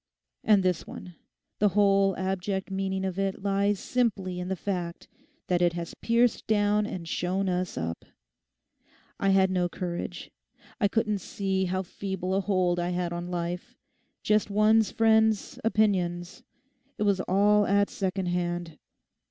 And 0.43 0.63
this 0.63 0.87
one—the 0.87 1.69
whole 1.69 2.17
abject 2.17 2.71
meaning 2.71 3.05
of 3.05 3.19
it 3.19 3.43
lies 3.43 3.77
simply 3.79 4.39
in 4.39 4.47
the 4.47 4.55
fact 4.55 5.07
that 5.45 5.61
it 5.61 5.73
has 5.73 5.93
pierced 5.93 6.47
down 6.47 6.87
and 6.87 7.07
shown 7.07 7.47
us 7.47 7.77
up. 7.77 8.03
I 9.19 9.29
had 9.29 9.51
no 9.51 9.69
courage. 9.69 10.31
I 10.79 10.87
couldn't 10.87 11.19
see 11.19 11.65
how 11.65 11.83
feeble 11.83 12.33
a 12.33 12.41
hold 12.41 12.79
I 12.79 12.89
had 12.89 13.13
on 13.13 13.29
life—just 13.29 14.49
one's 14.49 14.89
friends' 14.89 15.59
opinions. 15.63 16.41
It 16.97 17.03
was 17.03 17.19
all 17.27 17.67
at 17.67 17.91
second 17.91 18.25
hand. 18.25 18.79